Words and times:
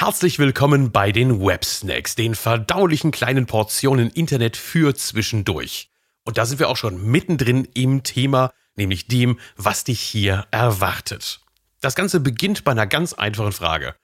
Herzlich 0.00 0.38
willkommen 0.38 0.92
bei 0.92 1.10
den 1.10 1.44
Websnacks, 1.44 2.14
den 2.14 2.36
verdaulichen 2.36 3.10
kleinen 3.10 3.46
Portionen 3.46 4.10
Internet 4.10 4.56
für 4.56 4.94
zwischendurch. 4.94 5.90
Und 6.24 6.38
da 6.38 6.46
sind 6.46 6.60
wir 6.60 6.68
auch 6.68 6.76
schon 6.76 7.02
mittendrin 7.04 7.66
im 7.74 8.04
Thema, 8.04 8.52
nämlich 8.76 9.08
dem, 9.08 9.40
was 9.56 9.82
dich 9.82 9.98
hier 9.98 10.46
erwartet. 10.52 11.40
Das 11.80 11.96
Ganze 11.96 12.20
beginnt 12.20 12.62
bei 12.62 12.70
einer 12.70 12.86
ganz 12.86 13.12
einfachen 13.12 13.50
Frage. 13.50 13.96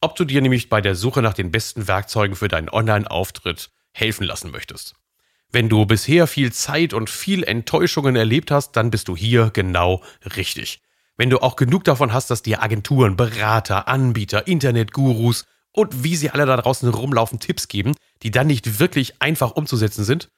Ob 0.00 0.16
du 0.16 0.24
dir 0.24 0.40
nämlich 0.40 0.70
bei 0.70 0.80
der 0.80 0.94
Suche 0.94 1.20
nach 1.20 1.34
den 1.34 1.50
besten 1.50 1.86
Werkzeugen 1.88 2.36
für 2.36 2.48
deinen 2.48 2.70
Online-Auftritt 2.70 3.68
helfen 3.92 4.24
lassen 4.24 4.50
möchtest. 4.50 4.94
Wenn 5.52 5.68
du 5.68 5.84
bisher 5.84 6.26
viel 6.26 6.54
Zeit 6.54 6.94
und 6.94 7.10
viel 7.10 7.44
Enttäuschungen 7.44 8.16
erlebt 8.16 8.50
hast, 8.50 8.72
dann 8.72 8.90
bist 8.90 9.08
du 9.08 9.14
hier 9.14 9.50
genau 9.52 10.02
richtig. 10.36 10.80
Wenn 11.16 11.30
du 11.30 11.38
auch 11.38 11.56
genug 11.56 11.84
davon 11.84 12.12
hast, 12.12 12.30
dass 12.30 12.42
dir 12.42 12.62
Agenturen, 12.62 13.16
Berater, 13.16 13.86
Anbieter, 13.88 14.46
Internetgurus 14.46 15.44
und 15.72 16.02
wie 16.02 16.16
sie 16.16 16.30
alle 16.30 16.46
da 16.46 16.56
draußen 16.56 16.88
rumlaufen 16.88 17.38
Tipps 17.38 17.68
geben, 17.68 17.94
die 18.22 18.30
dann 18.30 18.48
nicht 18.48 18.80
wirklich 18.80 19.20
einfach 19.20 19.52
umzusetzen 19.52 20.04
sind, 20.04 20.30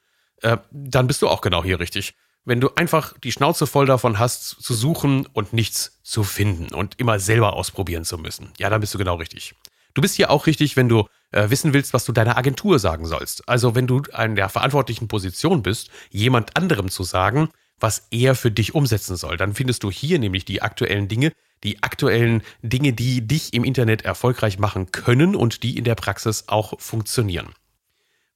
äh, 0.42 0.58
dann 0.70 1.06
bist 1.06 1.22
du 1.22 1.28
auch 1.28 1.40
genau 1.40 1.64
hier 1.64 1.80
richtig. 1.80 2.14
Wenn 2.44 2.60
du 2.60 2.70
einfach 2.76 3.14
die 3.18 3.32
Schnauze 3.32 3.66
voll 3.66 3.86
davon 3.86 4.18
hast, 4.18 4.62
zu 4.62 4.74
suchen 4.74 5.26
und 5.32 5.52
nichts 5.52 5.98
zu 6.02 6.22
finden 6.22 6.74
und 6.74 6.98
immer 6.98 7.18
selber 7.18 7.54
ausprobieren 7.54 8.04
zu 8.04 8.18
müssen, 8.18 8.52
ja, 8.58 8.70
dann 8.70 8.80
bist 8.80 8.94
du 8.94 8.98
genau 8.98 9.16
richtig. 9.16 9.54
Du 9.94 10.02
bist 10.02 10.14
hier 10.14 10.30
auch 10.30 10.46
richtig, 10.46 10.76
wenn 10.76 10.90
du 10.90 11.08
äh, 11.32 11.48
wissen 11.48 11.72
willst, 11.72 11.94
was 11.94 12.04
du 12.04 12.12
deiner 12.12 12.36
Agentur 12.36 12.78
sagen 12.78 13.06
sollst. 13.06 13.48
Also 13.48 13.74
wenn 13.74 13.86
du 13.86 14.02
in 14.22 14.36
der 14.36 14.50
verantwortlichen 14.50 15.08
Position 15.08 15.62
bist, 15.62 15.90
jemand 16.10 16.54
anderem 16.56 16.90
zu 16.90 17.02
sagen, 17.02 17.48
was 17.78 18.06
er 18.10 18.34
für 18.34 18.50
dich 18.50 18.74
umsetzen 18.74 19.16
soll. 19.16 19.36
Dann 19.36 19.54
findest 19.54 19.82
du 19.82 19.90
hier 19.90 20.18
nämlich 20.18 20.44
die 20.44 20.62
aktuellen 20.62 21.08
Dinge, 21.08 21.32
die 21.62 21.82
aktuellen 21.82 22.42
Dinge, 22.62 22.92
die 22.92 23.26
dich 23.26 23.54
im 23.54 23.64
Internet 23.64 24.02
erfolgreich 24.02 24.58
machen 24.58 24.92
können 24.92 25.36
und 25.36 25.62
die 25.62 25.76
in 25.76 25.84
der 25.84 25.94
Praxis 25.94 26.44
auch 26.46 26.78
funktionieren. 26.80 27.48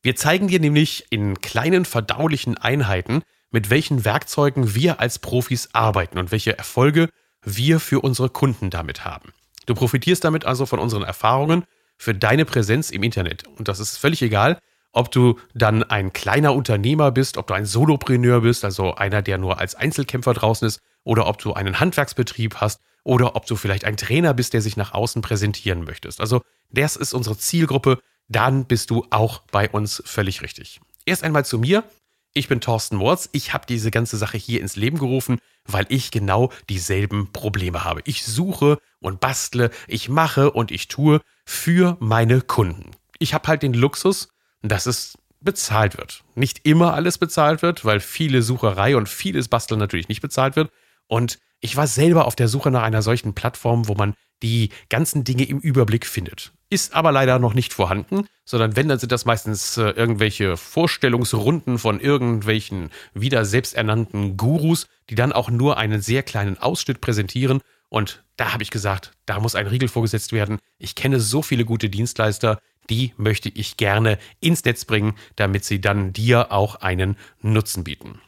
Wir 0.03 0.17
zeigen 0.17 0.49
dir 0.49 0.61
nämlich 0.61 1.07
in 1.11 1.41
kleinen 1.41 1.85
verdaulichen 1.85 2.57
Einheiten, 2.57 3.23
mit 3.51 3.69
welchen 3.69 4.05
Werkzeugen 4.05 4.75
wir 4.75 5.01
als 5.01 5.19
Profis 5.19 5.71
arbeiten 5.73 6.19
und 6.19 6.33
welche 6.33 6.57
Erfolge 6.57 7.11
wir 7.43 7.81
für 7.81 8.01
unsere 8.01 8.31
Kunden 8.31 8.71
damit 8.71 9.05
haben. 9.05 9.33
Du 9.67 9.75
profitierst 9.75 10.25
damit 10.25 10.45
also 10.45 10.67
von 10.67 10.79
unseren 10.79 11.03
Erfahrungen 11.03 11.65
für 11.99 12.15
deine 12.15 12.45
Präsenz 12.45 12.91
im 12.91 13.03
Internet. 13.03 13.47
Und 13.59 13.69
das 13.69 13.79
ist 13.79 13.99
völlig 13.99 14.23
egal, 14.23 14.59
ob 14.93 15.11
du 15.11 15.39
dann 15.55 15.83
ein 15.83 16.13
kleiner 16.13 16.55
Unternehmer 16.55 17.11
bist, 17.13 17.37
ob 17.37 17.47
du 17.47 17.55
ein 17.55 17.67
Solopreneur 17.67 18.41
bist, 18.41 18.65
also 18.65 18.95
einer, 18.95 19.23
der 19.23 19.39
nur 19.39 19.59
als 19.59 19.75
Einzelkämpfer 19.75 20.35
draußen 20.35 20.67
ist, 20.67 20.81
oder 21.05 21.27
ob 21.27 21.39
du 21.39 21.53
einen 21.53 21.81
Handwerksbetrieb 21.81 22.57
hast, 22.57 22.81
oder 23.05 23.37
ob 23.37 23.47
du 23.47 23.57
vielleicht 23.57 23.85
ein 23.85 23.97
Trainer 23.97 24.35
bist, 24.35 24.53
der 24.53 24.63
sich 24.63 24.77
nach 24.77 24.93
außen 24.93 25.23
präsentieren 25.23 25.85
möchtest. 25.85 26.21
Also 26.21 26.43
das 26.71 26.97
ist 26.97 27.15
unsere 27.15 27.37
Zielgruppe, 27.39 27.99
dann 28.29 28.67
bist 28.67 28.91
du 28.91 29.07
auch 29.11 29.43
bei 29.51 29.69
uns 29.69 30.03
völlig 30.05 30.43
richtig. 30.43 30.81
Erst 31.07 31.25
einmal 31.25 31.45
zu 31.45 31.59
mir. 31.59 31.85
Ich 32.33 32.47
bin 32.47 32.61
Thorsten 32.61 32.97
Mords. 32.97 33.29
Ich 33.33 33.53
habe 33.53 33.67
diese 33.67 33.91
ganze 33.91 34.17
Sache 34.17 34.39
hier 34.39 34.61
ins 34.61 34.77
Leben 34.77 34.99
gerufen, 34.99 35.39
weil 35.67 35.87
ich 35.89 36.13
genau 36.13 36.53
dieselben 36.69 37.33
Probleme 37.33 37.83
habe. 37.83 38.03
Ich 38.05 38.25
suche 38.25 38.79
und 39.01 39.19
bastle, 39.19 39.71
ich 39.89 40.09
mache 40.09 40.53
und 40.53 40.71
ich 40.71 40.87
tue 40.87 41.21
für 41.45 41.97
meine 41.99 42.41
Kunden. 42.41 42.93
Ich 43.19 43.35
habe 43.35 43.49
halt 43.49 43.65
den 43.65 43.75
Luxus, 43.75 44.29
dass 44.63 44.87
es 44.87 45.19
bezahlt 45.41 45.97
wird. 45.97 46.23
Nicht 46.35 46.61
immer 46.65 46.95
alles 46.95 47.19
bezahlt 47.19 47.63
wird, 47.63 47.85
weil 47.85 48.01
viele 48.01 48.43
Sucherei 48.43 48.97
und 48.97 49.09
vieles 49.09 49.49
Basteln 49.49 49.79
natürlich 49.79 50.09
nicht 50.09 50.21
bezahlt 50.21 50.57
wird. 50.57 50.71
Und 51.07 51.39
ich 51.61 51.77
war 51.77 51.87
selber 51.87 52.27
auf 52.27 52.37
der 52.37 52.49
Suche 52.49 52.71
nach 52.71 52.83
einer 52.83 53.03
solchen 53.03 53.35
Plattform, 53.35 53.89
wo 53.89 53.95
man 53.95 54.15
die 54.43 54.71
ganzen 54.89 55.25
Dinge 55.25 55.45
im 55.45 55.59
Überblick 55.59 56.07
findet. 56.07 56.53
Ist 56.71 56.95
aber 56.95 57.13
leider 57.13 57.39
noch 57.39 57.53
nicht 57.53 57.73
vorhanden, 57.73 58.27
sondern 58.45 58.77
wenn, 58.77 58.89
dann 58.89 58.99
sind 58.99 59.13
das 59.13 59.25
meistens 59.25 59.77
äh, 59.77 59.91
irgendwelche 59.91 60.57
Vorstellungsrunden 60.57 61.79
von 61.79 62.01
irgendwelchen 62.01 62.91
wieder 63.13 63.45
selbsternannten 63.45 64.37
Gurus, 64.37 64.87
die 65.11 65.15
dann 65.15 65.33
auch 65.33 65.51
nur 65.51 65.77
einen 65.77 66.01
sehr 66.01 66.23
kleinen 66.23 66.59
Ausschnitt 66.59 67.01
präsentieren. 67.01 67.61
Und 67.89 68.23
da 68.37 68.53
habe 68.53 68.63
ich 68.63 68.71
gesagt, 68.71 69.13
da 69.27 69.41
muss 69.41 69.57
ein 69.57 69.67
Riegel 69.67 69.89
vorgesetzt 69.89 70.33
werden. 70.33 70.59
Ich 70.79 70.95
kenne 70.95 71.21
so 71.21 71.43
viele 71.43 71.65
gute 71.65 71.91
Dienstleister, 71.91 72.61
die 72.91 73.15
möchte 73.17 73.49
ich 73.49 73.77
gerne 73.77 74.19
ins 74.41 74.65
Netz 74.65 74.85
bringen, 74.85 75.15
damit 75.37 75.65
sie 75.65 75.81
dann 75.81 76.13
dir 76.13 76.53
auch 76.53 76.77
einen 76.77 77.17
Nutzen 77.41 77.85
bieten. 77.85 78.21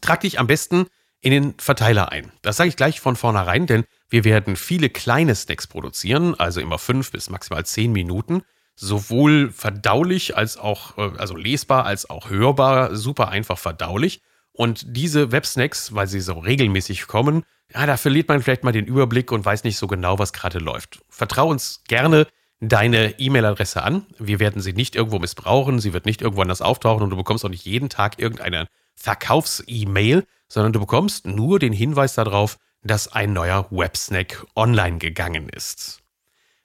Trag 0.00 0.20
dich 0.20 0.38
am 0.38 0.46
besten 0.46 0.86
in 1.20 1.32
den 1.32 1.54
Verteiler 1.58 2.12
ein. 2.12 2.32
Das 2.42 2.56
sage 2.56 2.68
ich 2.68 2.76
gleich 2.76 3.00
von 3.00 3.16
vornherein, 3.16 3.66
denn 3.66 3.84
wir 4.08 4.24
werden 4.24 4.56
viele 4.56 4.88
kleine 4.88 5.34
Snacks 5.34 5.66
produzieren, 5.66 6.34
also 6.38 6.60
immer 6.60 6.78
fünf 6.78 7.10
bis 7.10 7.30
maximal 7.30 7.64
zehn 7.66 7.92
Minuten. 7.92 8.42
Sowohl 8.76 9.50
verdaulich 9.50 10.36
als 10.36 10.56
auch, 10.56 10.96
äh, 10.98 11.10
also 11.18 11.36
lesbar 11.36 11.84
als 11.84 12.08
auch 12.08 12.30
hörbar, 12.30 12.94
super 12.94 13.28
einfach 13.28 13.58
verdaulich. 13.58 14.22
Und 14.52 14.84
diese 14.86 15.32
Websnacks, 15.32 15.94
weil 15.94 16.06
sie 16.06 16.20
so 16.20 16.34
regelmäßig 16.34 17.08
kommen, 17.08 17.44
ja, 17.74 17.86
da 17.86 17.96
verliert 17.96 18.28
man 18.28 18.40
vielleicht 18.40 18.64
mal 18.64 18.72
den 18.72 18.86
Überblick 18.86 19.30
und 19.32 19.44
weiß 19.44 19.64
nicht 19.64 19.76
so 19.76 19.88
genau, 19.88 20.18
was 20.18 20.32
gerade 20.32 20.58
läuft. 20.58 21.00
Vertrau 21.08 21.48
uns 21.48 21.82
gerne 21.88 22.26
deine 22.60 23.18
E-Mail-Adresse 23.18 23.82
an. 23.82 24.06
Wir 24.18 24.40
werden 24.40 24.60
sie 24.60 24.72
nicht 24.72 24.96
irgendwo 24.96 25.18
missbrauchen, 25.18 25.78
sie 25.78 25.92
wird 25.92 26.06
nicht 26.06 26.22
irgendwo 26.22 26.42
anders 26.42 26.62
auftauchen 26.62 27.02
und 27.02 27.10
du 27.10 27.16
bekommst 27.16 27.44
auch 27.44 27.50
nicht 27.50 27.64
jeden 27.64 27.88
Tag 27.88 28.18
irgendeine 28.18 28.68
Verkaufs-E-Mail, 28.94 30.24
sondern 30.48 30.72
du 30.72 30.80
bekommst 30.80 31.26
nur 31.26 31.58
den 31.58 31.72
Hinweis 31.72 32.14
darauf, 32.14 32.58
dass 32.82 33.12
ein 33.12 33.32
neuer 33.32 33.66
Websnack 33.70 34.44
online 34.56 34.98
gegangen 34.98 35.48
ist. 35.48 36.00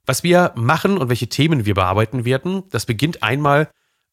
Was 0.06 0.24
wir 0.24 0.52
machen 0.56 0.98
und 0.98 1.10
welche 1.10 1.28
Themen 1.28 1.66
wir 1.66 1.76
bearbeiten 1.76 2.26
werden, 2.26 2.64
das 2.72 2.86
beginnt 2.86 3.24
einmal 3.24 3.70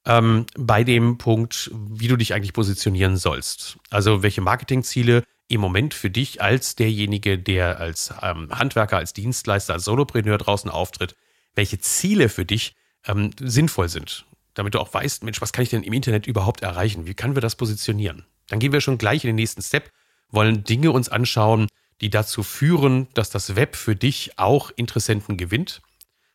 ähm, 0.06 0.46
bei 0.56 0.84
dem 0.84 1.18
Punkt, 1.18 1.70
wie 1.74 2.08
du 2.08 2.16
dich 2.16 2.34
eigentlich 2.34 2.52
positionieren 2.52 3.16
sollst. 3.16 3.78
Also 3.90 4.22
welche 4.22 4.40
Marketingziele 4.40 5.24
im 5.48 5.60
Moment 5.60 5.94
für 5.94 6.10
dich 6.10 6.40
als 6.40 6.76
derjenige, 6.76 7.38
der 7.38 7.80
als 7.80 8.14
ähm, 8.22 8.48
Handwerker, 8.50 8.98
als 8.98 9.12
Dienstleister, 9.12 9.74
als 9.74 9.84
Solopreneur 9.84 10.38
draußen 10.38 10.70
auftritt, 10.70 11.16
welche 11.54 11.78
Ziele 11.80 12.28
für 12.28 12.44
dich 12.44 12.74
ähm, 13.06 13.30
sinnvoll 13.38 13.88
sind. 13.88 14.26
Damit 14.54 14.74
du 14.74 14.80
auch 14.80 14.92
weißt, 14.92 15.24
Mensch, 15.24 15.40
was 15.40 15.52
kann 15.52 15.62
ich 15.62 15.70
denn 15.70 15.82
im 15.82 15.92
Internet 15.92 16.26
überhaupt 16.26 16.62
erreichen? 16.62 17.06
Wie 17.06 17.14
können 17.14 17.36
wir 17.36 17.42
das 17.42 17.56
positionieren? 17.56 18.24
Dann 18.48 18.58
gehen 18.58 18.72
wir 18.72 18.80
schon 18.80 18.98
gleich 18.98 19.24
in 19.24 19.28
den 19.28 19.36
nächsten 19.36 19.62
Step, 19.62 19.90
wollen 20.30 20.64
Dinge 20.64 20.90
uns 20.90 21.08
anschauen, 21.08 21.68
die 22.00 22.10
dazu 22.10 22.42
führen, 22.42 23.08
dass 23.14 23.30
das 23.30 23.56
Web 23.56 23.76
für 23.76 23.94
dich 23.94 24.38
auch 24.38 24.70
Interessenten 24.74 25.36
gewinnt. 25.36 25.82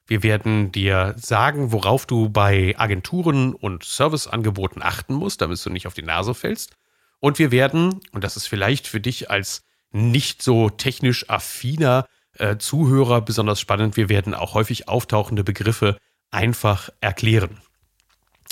Wir 0.07 0.21
werden 0.21 0.71
dir 0.71 1.15
sagen, 1.17 1.71
worauf 1.71 2.05
du 2.05 2.29
bei 2.29 2.75
Agenturen 2.77 3.53
und 3.53 3.83
Serviceangeboten 3.83 4.83
achten 4.83 5.15
musst, 5.15 5.41
damit 5.41 5.63
du 5.65 5.69
nicht 5.71 5.87
auf 5.87 5.95
die 5.95 6.03
Nase 6.03 6.35
fällst. 6.35 6.75
Und 7.19 7.39
wir 7.39 7.51
werden, 7.51 8.01
und 8.11 8.23
das 8.23 8.37
ist 8.37 8.47
vielleicht 8.47 8.87
für 8.87 8.99
dich 8.99 9.31
als 9.31 9.63
nicht 9.91 10.43
so 10.43 10.69
technisch 10.69 11.29
affiner 11.29 12.05
äh, 12.39 12.57
Zuhörer 12.57 13.21
besonders 13.21 13.59
spannend. 13.59 13.97
Wir 13.97 14.09
werden 14.09 14.33
auch 14.33 14.53
häufig 14.53 14.87
auftauchende 14.87 15.43
Begriffe 15.43 15.97
einfach 16.31 16.89
erklären. 17.01 17.61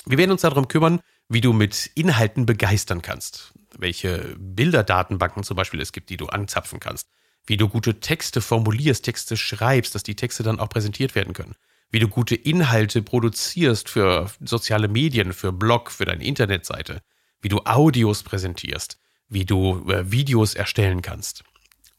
Wir 0.06 0.18
werden 0.18 0.32
uns 0.32 0.42
darum 0.42 0.68
kümmern, 0.68 1.00
wie 1.28 1.40
du 1.40 1.52
mit 1.52 1.90
Inhalten 1.94 2.46
begeistern 2.46 3.02
kannst, 3.02 3.54
welche 3.78 4.36
Bilderdatenbanken 4.38 5.42
zum 5.42 5.56
Beispiel 5.56 5.80
es 5.80 5.92
gibt, 5.92 6.10
die 6.10 6.16
du 6.16 6.26
anzapfen 6.26 6.80
kannst, 6.80 7.08
wie 7.46 7.56
du 7.56 7.68
gute 7.68 8.00
Texte 8.00 8.40
formulierst, 8.40 9.04
Texte 9.04 9.36
schreibst, 9.36 9.94
dass 9.94 10.02
die 10.02 10.16
Texte 10.16 10.42
dann 10.42 10.60
auch 10.60 10.68
präsentiert 10.68 11.14
werden 11.14 11.32
können, 11.32 11.54
wie 11.90 11.98
du 11.98 12.08
gute 12.08 12.34
Inhalte 12.34 13.02
produzierst 13.02 13.88
für 13.88 14.30
soziale 14.40 14.88
Medien, 14.88 15.32
für 15.32 15.52
Blog, 15.52 15.90
für 15.90 16.04
deine 16.04 16.24
Internetseite, 16.24 17.00
wie 17.40 17.48
du 17.48 17.60
Audios 17.64 18.22
präsentierst, 18.22 18.98
wie 19.28 19.44
du 19.44 19.90
äh, 19.90 20.10
Videos 20.10 20.54
erstellen 20.54 21.02
kannst. 21.02 21.44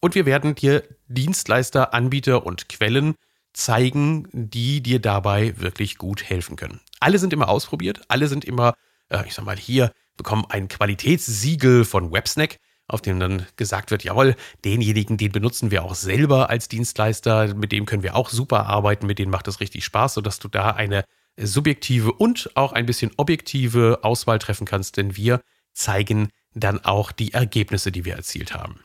Und 0.06 0.14
wir 0.14 0.28
werden 0.28 0.54
dir 0.54 0.84
Dienstleister, 1.08 1.96
Anbieter 1.96 2.46
und 2.46 2.70
Quellen 2.70 3.16
zeigen, 3.54 4.28
die 4.34 4.82
dir 4.82 5.00
dabei 5.00 5.60
wirklich 5.60 5.98
gut 5.98 6.22
helfen 6.24 6.58
können. 6.58 6.80
Alle 7.00 7.18
sind 7.18 7.34
immer 7.34 7.50
ausprobiert, 7.50 8.02
alle 8.08 8.28
sind 8.28 8.46
immer, 8.46 8.76
äh, 9.10 9.24
ich 9.26 9.34
sag 9.34 9.46
mal, 9.46 9.58
hier 9.58 9.92
bekommen 10.16 10.46
ein 10.48 10.68
Qualitätssiegel 10.68 11.86
von 11.86 12.12
Websnack, 12.12 12.58
auf 12.88 13.02
dem 13.02 13.20
dann 13.20 13.48
gesagt 13.56 13.90
wird, 13.90 14.04
jawohl, 14.04 14.36
denjenigen, 14.64 15.18
den 15.18 15.32
benutzen 15.32 15.72
wir 15.72 15.84
auch 15.84 15.96
selber 15.96 16.52
als 16.52 16.68
Dienstleister, 16.68 17.56
mit 17.56 17.72
dem 17.72 17.88
können 17.88 18.04
wir 18.04 18.16
auch 18.16 18.30
super 18.30 18.68
arbeiten, 18.68 19.08
mit 19.08 19.18
denen 19.18 19.32
macht 19.32 19.48
es 19.48 19.60
richtig 19.60 19.86
Spaß, 19.86 20.14
sodass 20.14 20.38
du 20.38 20.50
da 20.50 20.70
eine 20.70 21.04
subjektive 21.36 22.14
und 22.14 22.52
auch 22.54 22.74
ein 22.74 22.86
bisschen 22.86 23.10
objektive 23.18 24.02
Auswahl 24.04 24.38
treffen 24.38 24.68
kannst, 24.68 24.98
denn 24.98 25.18
wir 25.18 25.42
zeigen 25.74 26.30
dann 26.54 26.86
auch 26.86 27.12
die 27.12 27.34
Ergebnisse, 27.34 27.92
die 27.92 28.06
wir 28.06 28.14
erzielt 28.14 28.54
haben. 28.54 28.82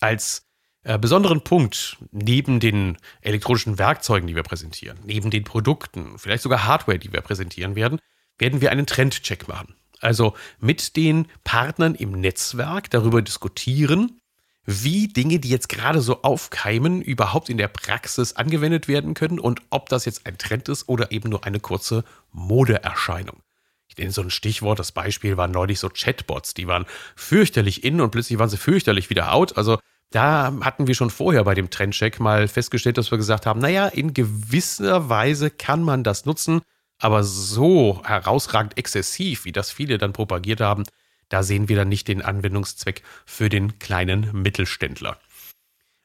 Als 0.00 0.44
äh, 0.88 0.98
besonderen 0.98 1.42
Punkt 1.42 1.98
neben 2.12 2.60
den 2.60 2.96
elektronischen 3.20 3.78
Werkzeugen, 3.78 4.26
die 4.26 4.34
wir 4.34 4.42
präsentieren, 4.42 4.98
neben 5.04 5.30
den 5.30 5.44
Produkten, 5.44 6.18
vielleicht 6.18 6.42
sogar 6.42 6.64
Hardware, 6.64 6.98
die 6.98 7.12
wir 7.12 7.20
präsentieren 7.20 7.76
werden, 7.76 8.00
werden 8.38 8.62
wir 8.62 8.70
einen 8.70 8.86
Trendcheck 8.86 9.48
machen. 9.48 9.74
Also 10.00 10.32
mit 10.60 10.96
den 10.96 11.26
Partnern 11.44 11.94
im 11.94 12.12
Netzwerk 12.12 12.88
darüber 12.88 13.20
diskutieren, 13.20 14.18
wie 14.64 15.08
Dinge, 15.08 15.38
die 15.38 15.50
jetzt 15.50 15.68
gerade 15.68 16.00
so 16.00 16.22
aufkeimen, 16.22 17.02
überhaupt 17.02 17.50
in 17.50 17.58
der 17.58 17.68
Praxis 17.68 18.32
angewendet 18.32 18.88
werden 18.88 19.12
können 19.12 19.38
und 19.38 19.60
ob 19.68 19.90
das 19.90 20.06
jetzt 20.06 20.26
ein 20.26 20.38
Trend 20.38 20.70
ist 20.70 20.88
oder 20.88 21.12
eben 21.12 21.28
nur 21.28 21.44
eine 21.44 21.60
kurze 21.60 22.02
Modeerscheinung. 22.32 23.42
Ich 23.88 23.98
nenne 23.98 24.10
so 24.10 24.22
ein 24.22 24.30
Stichwort, 24.30 24.78
das 24.78 24.92
Beispiel 24.92 25.36
waren 25.36 25.50
neulich 25.50 25.80
so 25.80 25.90
Chatbots, 25.90 26.54
die 26.54 26.66
waren 26.66 26.86
fürchterlich 27.14 27.84
in 27.84 28.00
und 28.00 28.10
plötzlich 28.10 28.38
waren 28.38 28.48
sie 28.48 28.56
fürchterlich 28.56 29.10
wieder 29.10 29.34
out. 29.34 29.58
Also 29.58 29.78
da 30.10 30.54
hatten 30.62 30.86
wir 30.86 30.94
schon 30.94 31.10
vorher 31.10 31.44
bei 31.44 31.54
dem 31.54 31.70
Trendcheck 31.70 32.20
mal 32.20 32.48
festgestellt, 32.48 32.98
dass 32.98 33.10
wir 33.10 33.18
gesagt 33.18 33.46
haben, 33.46 33.60
naja, 33.60 33.86
in 33.88 34.14
gewisser 34.14 35.08
Weise 35.08 35.50
kann 35.50 35.82
man 35.82 36.02
das 36.02 36.24
nutzen, 36.24 36.62
aber 36.98 37.24
so 37.24 38.02
herausragend 38.04 38.78
exzessiv, 38.78 39.44
wie 39.44 39.52
das 39.52 39.70
viele 39.70 39.98
dann 39.98 40.12
propagiert 40.12 40.60
haben, 40.60 40.84
da 41.28 41.42
sehen 41.42 41.68
wir 41.68 41.76
dann 41.76 41.88
nicht 41.88 42.08
den 42.08 42.22
Anwendungszweck 42.22 43.02
für 43.26 43.48
den 43.48 43.78
kleinen 43.78 44.30
Mittelständler. 44.32 45.18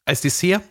Als 0.05 0.21
Dessert, 0.21 0.63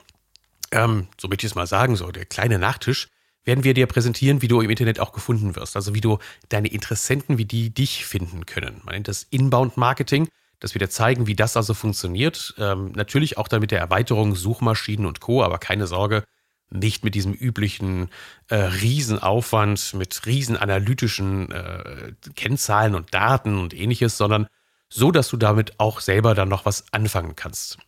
ähm, 0.70 1.08
so 1.19 1.29
möchte 1.29 1.46
ich 1.46 1.52
es 1.52 1.56
mal 1.56 1.67
sagen, 1.67 1.96
so 1.96 2.11
der 2.11 2.26
kleine 2.26 2.58
Nachtisch, 2.58 3.08
werden 3.44 3.64
wir 3.64 3.75
dir 3.75 3.87
präsentieren, 3.87 4.43
wie 4.43 4.49
du 4.49 4.61
im 4.61 4.70
Internet 4.70 5.00
auch 5.00 5.12
gefunden 5.12 5.56
wirst. 5.56 5.75
Also 5.75 5.94
wie 5.94 6.00
du 6.00 6.19
deine 6.49 6.69
Interessenten, 6.69 7.38
wie 7.38 7.44
die 7.44 7.70
dich 7.70 8.05
finden 8.05 8.46
können. 8.46 8.81
Man 8.84 8.94
nennt 8.94 9.08
das 9.08 9.25
Inbound 9.25 9.76
Marketing, 9.76 10.29
dass 10.62 10.74
wir 10.74 10.78
dir 10.78 10.88
zeigen, 10.88 11.26
wie 11.26 11.34
das 11.34 11.56
also 11.56 11.74
funktioniert. 11.74 12.54
Ähm, 12.56 12.92
natürlich 12.92 13.36
auch 13.36 13.48
dann 13.48 13.60
mit 13.60 13.72
der 13.72 13.80
Erweiterung 13.80 14.36
Suchmaschinen 14.36 15.06
und 15.06 15.18
Co., 15.18 15.42
aber 15.42 15.58
keine 15.58 15.88
Sorge, 15.88 16.22
nicht 16.70 17.04
mit 17.04 17.16
diesem 17.16 17.32
üblichen 17.32 18.08
äh, 18.48 18.54
Riesenaufwand, 18.54 19.94
mit 19.94 20.24
riesenanalytischen 20.24 21.50
äh, 21.50 22.12
Kennzahlen 22.36 22.94
und 22.94 23.12
Daten 23.12 23.58
und 23.58 23.74
ähnliches, 23.74 24.16
sondern 24.16 24.46
so, 24.88 25.10
dass 25.10 25.28
du 25.28 25.36
damit 25.36 25.80
auch 25.80 25.98
selber 26.00 26.34
dann 26.34 26.48
noch 26.48 26.64
was 26.64 26.84
anfangen 26.92 27.34
kannst. 27.34 27.78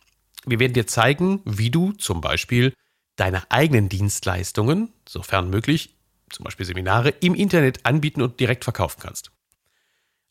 Wir 0.45 0.59
werden 0.59 0.73
dir 0.73 0.85
zeigen, 0.85 1.41
wie 1.45 1.71
du 1.71 1.93
zum 1.93 2.19
Beispiel 2.19 2.73
deine 3.15 3.49
eigenen 3.49 3.87
Dienstleistungen, 3.87 4.91
sofern 5.07 5.49
möglich, 5.49 5.95
zum 6.29 6.43
Beispiel 6.43 6.65
Seminare, 6.65 7.09
im 7.09 7.35
Internet 7.35 7.85
anbieten 7.85 8.21
und 8.21 8.41
direkt 8.41 8.65
verkaufen 8.65 8.99
kannst. 9.01 9.31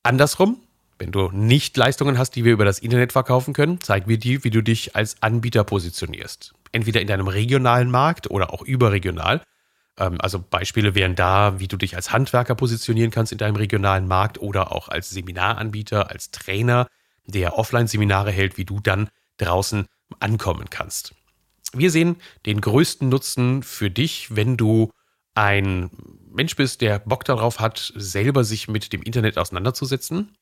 Andersrum, 0.03 0.59
wenn 0.99 1.13
du 1.13 1.31
nicht 1.33 1.77
Leistungen 1.77 2.19
hast, 2.19 2.33
die 2.33 2.45
wir 2.45 2.53
über 2.53 2.65
das 2.65 2.79
Internet 2.79 3.13
verkaufen 3.13 3.55
können, 3.55 3.81
zeigen 3.81 4.09
wir 4.09 4.19
dir, 4.19 4.45
wie 4.45 4.51
du 4.51 4.63
dich 4.63 4.97
als 4.97 5.23
Anbieter 5.23 5.65
positionierst 5.65 6.55
entweder 6.75 7.01
in 7.01 7.07
deinem 7.07 7.29
regionalen 7.29 7.91
Markt 7.91 8.31
oder 8.31 8.53
auch 8.53 8.63
überregional. 8.63 9.43
Ähm, 9.99 10.21
also 10.21 10.41
Beispiele 10.41 10.95
wären 10.95 11.15
da, 11.15 11.61
wie 11.61 11.69
du 11.69 11.77
dich 11.77 11.97
als 11.97 12.13
Handwerker 12.13 12.55
positionieren 12.55 13.11
kannst 13.11 13.33
in 13.33 13.39
deinem 13.39 13.57
regionalen 13.57 14.09
Markt 14.09 14.39
oder 14.39 14.73
auch 14.73 14.89
als 14.89 15.11
Seminaranbieter, 15.11 16.11
als 16.11 16.31
Trainer, 16.33 16.89
der 17.27 17.57
Offline-Seminare 17.57 18.33
hält, 18.33 18.59
wie 18.59 18.65
du 18.65 18.81
dann 18.81 19.09
draußen 19.39 19.87
ankommen 20.21 20.69
kannst. 20.69 21.15
Wir 21.73 21.91
sehen 21.91 22.17
den 22.45 22.61
größten 22.61 23.09
Nutzen 23.09 23.63
für 23.63 23.91
dich, 23.91 24.37
wenn 24.37 24.57
du 24.57 24.91
ein 25.35 25.91
Mensch 26.31 26.55
bist, 26.55 26.81
der 26.81 26.99
Bock 26.99 27.25
darauf 27.25 27.61
hat, 27.61 27.93
selber 27.97 28.45
sich 28.45 28.69
mit 28.69 28.93
dem 28.93 29.03
Internet 29.03 29.39
auseinanderzusetzen. 29.39 30.37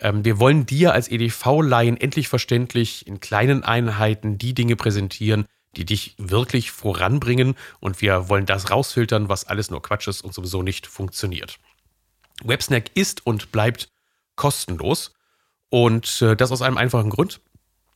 Ähm, 0.00 0.24
wir 0.24 0.38
wollen 0.38 0.66
dir 0.66 0.92
als 0.92 1.08
EDV-Laien 1.08 1.96
endlich 1.96 2.28
verständlich 2.28 3.06
in 3.06 3.20
kleinen 3.20 3.62
Einheiten 3.64 4.38
die 4.38 4.54
Dinge 4.54 4.76
präsentieren, 4.76 5.46
die 5.76 5.84
dich 5.84 6.14
wirklich 6.18 6.70
voranbringen 6.70 7.54
und 7.80 8.00
wir 8.02 8.28
wollen 8.28 8.46
das 8.46 8.70
rausfiltern, 8.70 9.28
was 9.28 9.44
alles 9.46 9.70
nur 9.70 9.82
Quatsch 9.82 10.08
ist 10.08 10.22
und 10.22 10.34
sowieso 10.34 10.62
nicht 10.62 10.86
funktioniert. 10.86 11.58
Websnack 12.44 12.90
ist 12.94 13.26
und 13.26 13.52
bleibt 13.52 13.88
kostenlos 14.36 15.14
und 15.70 16.20
äh, 16.22 16.36
das 16.36 16.52
aus 16.52 16.62
einem 16.62 16.76
einfachen 16.76 17.10
Grund. 17.10 17.40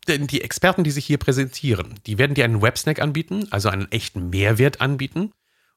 Denn 0.09 0.27
die 0.27 0.43
Experten, 0.43 0.85
die 0.85 0.93
sich 0.93 1.05
hier 1.05 1.19
präsentieren, 1.19 1.99
die 2.07 2.17
werden 2.17 2.35
dir 2.35 2.45
einen 2.45 2.63
Websnack 2.63 3.01
anbieten, 3.01 3.49
also 3.51 3.69
einen 3.69 3.91
echten 3.91 4.31
Mehrwert 4.31 4.81
anbieten. 4.81 5.33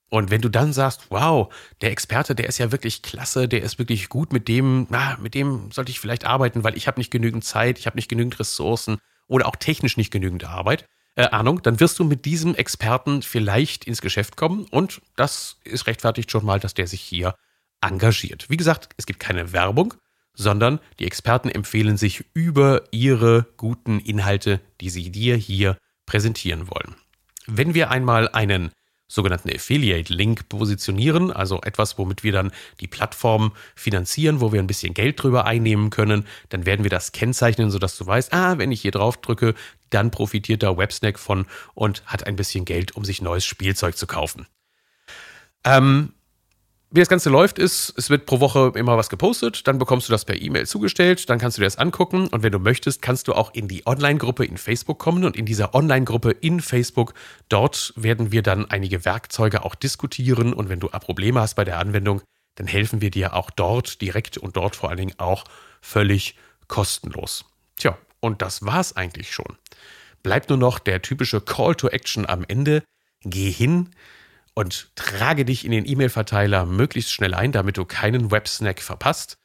Und 0.09 0.31
wenn 0.31 0.41
du 0.41 0.50
dann 0.50 0.73
sagst, 0.73 1.07
wow, 1.09 1.53
der 1.81 1.91
Experte, 1.91 2.35
der 2.35 2.47
ist 2.47 2.57
ja 2.57 2.71
wirklich 2.71 3.01
klasse, 3.01 3.47
der 3.47 3.61
ist 3.61 3.77
wirklich 3.77 4.09
gut, 4.09 4.33
mit 4.33 4.47
dem, 4.47 4.88
na, 4.89 5.17
mit 5.21 5.35
dem 5.35 5.71
sollte 5.71 5.91
ich 5.91 6.00
vielleicht 6.00 6.25
arbeiten, 6.25 6.63
weil 6.63 6.75
ich 6.75 6.88
habe 6.88 7.00
nicht 7.00 7.11
genügend 7.11 7.44
Zeit, 7.44 7.77
ich 7.77 7.85
habe 7.85 7.97
nicht 7.97 8.09
genügend 8.09 8.39
Ressourcen 8.39 8.97
oder 9.27 9.47
auch 9.47 9.56
technisch 9.56 9.97
nicht 9.97 10.11
genügend 10.11 10.45
Arbeit, 10.45 10.85
äh, 11.15 11.27
Ahnung, 11.27 11.61
dann 11.61 11.79
wirst 11.79 12.00
du 12.00 12.03
mit 12.03 12.25
diesem 12.25 12.56
Experten 12.56 13.21
vielleicht 13.21 13.85
ins 13.85 14.01
Geschäft 14.01 14.35
kommen 14.38 14.65
und 14.71 15.01
das 15.15 15.57
ist 15.63 15.85
rechtfertigt 15.85 16.31
schon 16.31 16.45
mal, 16.45 16.59
dass 16.59 16.73
der 16.73 16.88
sich 16.88 17.01
hier 17.01 17.35
engagiert. 17.81 18.50
Wie 18.50 18.57
gesagt, 18.57 18.89
es 18.97 19.05
gibt 19.05 19.19
keine 19.19 19.51
Werbung, 19.51 19.94
sondern 20.33 20.79
die 21.00 21.05
Experten 21.05 21.50
empfehlen 21.50 21.97
sich 21.97 22.23
über 22.33 22.83
ihre 22.91 23.47
guten 23.57 24.00
Inhalte, 24.00 24.62
die 24.81 24.89
sie 24.89 25.12
dir 25.12 25.35
hier 25.35 25.77
präsentieren 26.05 26.69
wollen. 26.69 26.95
Wenn 27.45 27.73
wir 27.73 27.91
einmal 27.91 28.29
einen 28.29 28.71
sogenannten 29.09 29.50
Affiliate-Link 29.50 30.47
positionieren, 30.47 31.31
also 31.31 31.59
etwas, 31.63 31.97
womit 31.97 32.23
wir 32.23 32.31
dann 32.31 32.51
die 32.79 32.88
Plattform 32.88 33.51
finanzieren, 33.75 34.39
wo 34.39 34.53
wir 34.53 34.61
ein 34.61 34.67
bisschen 34.67 34.94
Geld 34.94 35.21
drüber 35.21 35.45
einnehmen 35.45 35.89
können, 35.89 36.25
dann 36.50 36.65
werden 36.65 36.83
wir 36.83 36.91
das 36.91 37.11
kennzeichnen, 37.11 37.71
sodass 37.71 37.97
du 37.97 38.06
weißt, 38.06 38.31
ah, 38.31 38.57
wenn 38.59 38.71
ich 38.71 38.81
hier 38.81 38.91
drauf 38.91 39.17
drücke, 39.17 39.56
dann 39.89 40.11
profitiert 40.11 40.63
da 40.63 40.77
Websnack 40.77 41.19
von 41.19 41.47
und 41.73 42.03
hat 42.06 42.27
ein 42.27 42.35
bisschen 42.35 42.63
Geld, 42.63 42.95
um 42.95 43.03
sich 43.03 43.21
neues 43.21 43.45
Spielzeug 43.45 43.97
zu 43.97 44.06
kaufen. 44.06 44.45
Ähm, 45.65 46.13
wie 46.91 47.00
das 47.00 47.09
Ganze 47.09 47.30
läuft, 47.30 47.59
ist, 47.59 47.94
es 47.97 48.09
wird 48.09 48.25
pro 48.25 48.39
Woche 48.39 48.71
immer 48.75 48.97
was 48.97 49.09
gepostet, 49.09 49.68
dann 49.68 49.77
bekommst 49.77 50.07
du 50.07 50.12
das 50.12 50.25
per 50.25 50.41
E-Mail 50.41 50.65
zugestellt, 50.65 51.30
dann 51.30 51.38
kannst 51.38 51.57
du 51.57 51.62
dir 51.62 51.68
das 51.68 51.77
angucken 51.77 52.27
und 52.27 52.41
wenn 52.41 52.51
du 52.51 52.57
möchtest, 52.57 53.01
kannst 53.03 53.27
du 53.27 53.33
auch 53.33 53.53
in 53.53 53.68
die 53.68 53.86
Online-Gruppe 53.86 54.44
in 54.45 54.57
Facebook 54.57 54.97
kommen 54.97 55.24
und 55.24 55.38
in 55.38 55.45
dieser 55.45 55.75
Online-Gruppe 55.75 56.31
in 56.31 56.62
Facebook, 56.62 57.13
dort 57.47 57.94
werden 57.95 58.31
wir 58.31 58.41
dann 58.41 58.69
einige 58.71 59.06
Werkzeuge 59.06 59.63
auch 59.63 59.75
diskutieren 59.75 60.51
und 60.53 60.69
wenn 60.69 60.80
du 60.80 60.88
Probleme 60.88 61.41
hast 61.41 61.53
bei 61.53 61.63
der 61.63 61.77
Anwendung, 61.77 62.21
dann 62.56 62.65
helfen 62.65 63.01
wir 63.01 63.12
dir 63.12 63.36
auch 63.36 63.51
dort 63.51 64.01
direkt 64.01 64.38
und 64.38 64.57
dort 64.57 64.75
vor 64.75 64.89
allen 64.89 64.97
Dingen 64.97 65.15
auch 65.19 65.45
völlig 65.81 66.36
kostenlos. 66.68 67.45
Tja, 67.77 67.97
und 68.19 68.41
das 68.41 68.65
war's 68.65 68.95
eigentlich 68.95 69.31
schon. 69.31 69.57
Bleibt 70.24 70.50
nur 70.50 70.57
noch 70.57 70.80
der 70.80 71.01
typische 71.01 71.39
Call 71.39 71.75
to 71.75 71.88
Action 71.88 72.25
am 72.25 72.44
Ende. 72.47 72.83
Geh 73.21 73.51
hin, 73.51 73.91
und 74.59 74.94
trage 74.95 75.45
dich 75.45 75.63
in 75.63 75.71
den 75.71 75.88
E-Mail-Verteiler 75.88 76.65
möglichst 76.65 77.13
schnell 77.13 77.33
ein, 77.33 77.53
damit 77.53 77.77
du 77.77 77.85
keinen 77.85 78.29
Websnack 78.29 78.81
verpasst. 78.81 79.38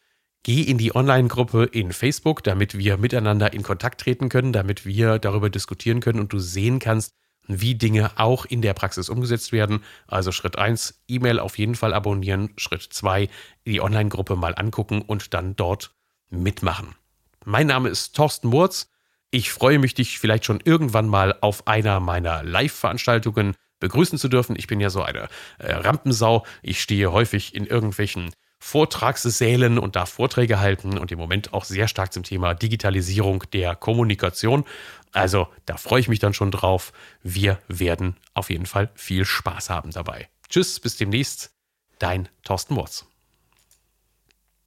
Geh 0.42 0.60
in 0.60 0.76
die 0.76 0.92
Online-Gruppe 0.92 1.66
in 1.66 1.92
Facebook, 1.92 2.42
damit 2.42 2.76
wir 2.76 2.96
miteinander 2.96 3.52
in 3.52 3.62
Kontakt 3.62 4.00
treten 4.00 4.28
können, 4.28 4.52
damit 4.52 4.86
wir 4.86 5.20
darüber 5.20 5.50
diskutieren 5.50 6.00
können 6.00 6.18
und 6.18 6.32
du 6.32 6.40
sehen 6.40 6.80
kannst, 6.80 7.14
wie 7.46 7.76
Dinge 7.76 8.10
auch 8.16 8.44
in 8.44 8.60
der 8.60 8.74
Praxis 8.74 9.08
umgesetzt 9.08 9.52
werden. 9.52 9.84
Also 10.08 10.32
Schritt 10.32 10.58
1, 10.58 11.04
E-Mail 11.06 11.38
auf 11.38 11.58
jeden 11.58 11.76
Fall 11.76 11.94
abonnieren. 11.94 12.52
Schritt 12.56 12.82
2, 12.82 13.28
die 13.68 13.80
Online-Gruppe 13.80 14.34
mal 14.34 14.56
angucken 14.56 15.00
und 15.00 15.32
dann 15.32 15.54
dort 15.54 15.94
mitmachen. 16.28 16.96
Mein 17.44 17.68
Name 17.68 17.88
ist 17.88 18.16
Thorsten 18.16 18.48
Murz. 18.48 18.90
Ich 19.30 19.52
freue 19.52 19.78
mich, 19.78 19.94
dich 19.94 20.18
vielleicht 20.18 20.44
schon 20.44 20.58
irgendwann 20.64 21.06
mal 21.06 21.36
auf 21.40 21.68
einer 21.68 22.00
meiner 22.00 22.42
Live-Veranstaltungen 22.42 23.54
begrüßen 23.80 24.18
zu 24.18 24.28
dürfen. 24.28 24.56
Ich 24.56 24.66
bin 24.66 24.80
ja 24.80 24.90
so 24.90 25.02
eine 25.02 25.28
äh, 25.58 25.72
Rampensau. 25.72 26.44
Ich 26.62 26.80
stehe 26.80 27.12
häufig 27.12 27.54
in 27.54 27.66
irgendwelchen 27.66 28.30
Vortragssälen 28.58 29.78
und 29.78 29.94
darf 29.94 30.10
Vorträge 30.10 30.58
halten 30.58 30.96
und 30.96 31.12
im 31.12 31.18
Moment 31.18 31.52
auch 31.52 31.64
sehr 31.64 31.86
stark 31.86 32.14
zum 32.14 32.22
Thema 32.22 32.54
Digitalisierung 32.54 33.44
der 33.52 33.76
Kommunikation. 33.76 34.64
Also 35.12 35.48
da 35.66 35.76
freue 35.76 36.00
ich 36.00 36.08
mich 36.08 36.18
dann 36.18 36.32
schon 36.32 36.50
drauf. 36.50 36.92
Wir 37.22 37.58
werden 37.68 38.16
auf 38.32 38.48
jeden 38.48 38.66
Fall 38.66 38.90
viel 38.94 39.26
Spaß 39.26 39.68
haben 39.68 39.90
dabei. 39.90 40.28
Tschüss, 40.48 40.80
bis 40.80 40.96
demnächst. 40.96 41.52
Dein 41.98 42.28
Thorsten 42.42 42.74
Murz. 42.74 43.06